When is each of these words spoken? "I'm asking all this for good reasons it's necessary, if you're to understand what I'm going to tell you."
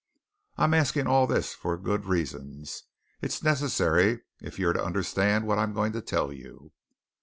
"I'm 0.57 0.73
asking 0.73 1.05
all 1.05 1.27
this 1.27 1.53
for 1.53 1.77
good 1.77 2.05
reasons 2.05 2.85
it's 3.21 3.43
necessary, 3.43 4.21
if 4.41 4.57
you're 4.57 4.73
to 4.73 4.83
understand 4.83 5.45
what 5.45 5.59
I'm 5.59 5.73
going 5.73 5.91
to 5.91 6.01
tell 6.01 6.33
you." 6.33 6.71